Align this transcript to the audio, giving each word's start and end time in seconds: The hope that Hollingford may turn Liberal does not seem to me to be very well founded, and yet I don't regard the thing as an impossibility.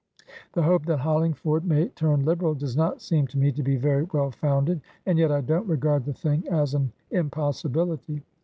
The 0.53 0.63
hope 0.63 0.87
that 0.87 0.97
Hollingford 1.01 1.63
may 1.63 1.89
turn 1.89 2.25
Liberal 2.25 2.55
does 2.55 2.75
not 2.75 3.03
seem 3.03 3.27
to 3.27 3.37
me 3.37 3.51
to 3.51 3.61
be 3.61 3.75
very 3.75 4.05
well 4.11 4.31
founded, 4.31 4.81
and 5.05 5.19
yet 5.19 5.31
I 5.31 5.41
don't 5.41 5.67
regard 5.69 6.05
the 6.05 6.13
thing 6.15 6.43
as 6.49 6.73
an 6.73 6.91
impossibility. 7.11 8.23